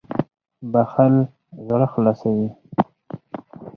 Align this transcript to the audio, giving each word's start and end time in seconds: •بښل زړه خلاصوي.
•بښل 0.71 1.15
زړه 1.67 1.87
خلاصوي. 1.93 2.49